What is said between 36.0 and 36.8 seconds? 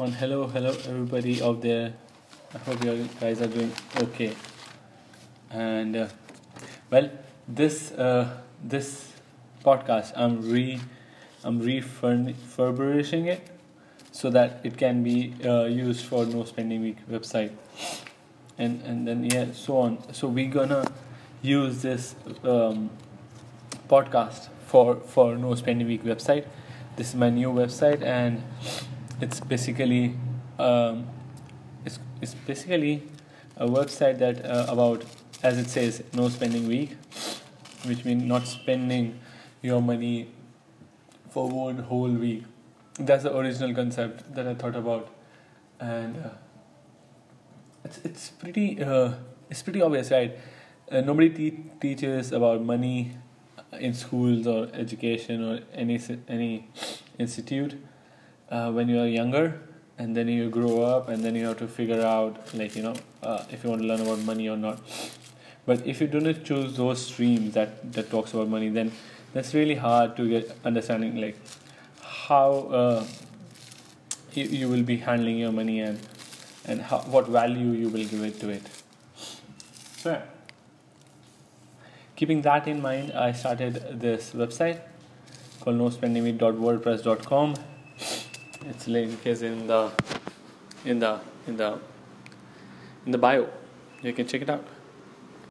no spending